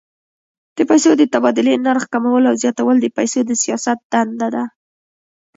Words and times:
د 0.77 0.79
پیسو 0.89 1.09
د 1.17 1.23
تبادلې 1.33 1.73
نرخ 1.85 2.03
کمول 2.13 2.43
او 2.49 2.55
زیاتول 2.63 2.95
د 3.01 3.07
پیسو 3.17 3.39
د 3.45 3.51
سیاست 3.63 3.99
دنده 4.11 4.47
ده. 4.55 4.63